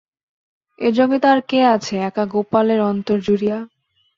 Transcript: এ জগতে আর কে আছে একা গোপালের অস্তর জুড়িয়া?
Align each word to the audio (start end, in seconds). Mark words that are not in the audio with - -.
এ 0.79 0.89
জগতে 0.97 1.27
আর 1.27 1.39
কে 1.49 1.59
আছে 1.75 1.95
একা 2.09 2.23
গোপালের 2.33 2.79
অস্তর 2.81 3.17
জুড়িয়া? 3.25 3.57